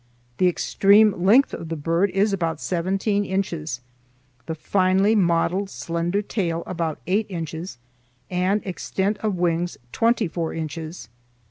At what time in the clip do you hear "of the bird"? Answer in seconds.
1.53-2.09